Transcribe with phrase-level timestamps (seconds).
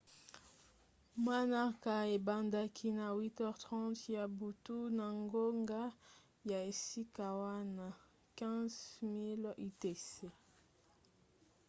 [1.25, 5.81] manaka ebandaki na 8h30 ya butu na ngonga
[6.49, 7.87] ya esika wana
[8.37, 10.09] 15.00 utc